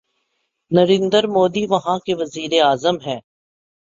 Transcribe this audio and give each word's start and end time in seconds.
نریندر 0.71 1.27
مودی 1.27 1.65
وہاں 1.65 1.97
کے 1.99 2.13
وزیر 2.15 2.51
اعظم 2.63 2.95
ہیں۔ 3.05 3.19